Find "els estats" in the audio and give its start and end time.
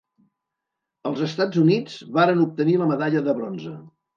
1.09-1.61